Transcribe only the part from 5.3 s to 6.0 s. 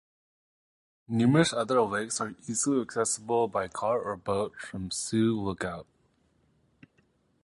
Lookout.